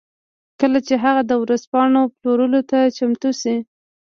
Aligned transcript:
کله 0.59 0.79
چې 0.87 0.93
هغه 1.03 1.21
د 1.25 1.31
ورځپاڼو 1.43 2.01
پلورلو 2.19 2.61
ته 2.69 2.79
چمتو 2.97 3.29
شي 3.41 3.55